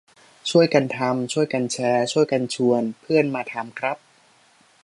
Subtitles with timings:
[0.49, 3.97] ช่วยกันทำ ช่วยกันแชร์ ช่วยกันชวนเพื่อนมาทำครับ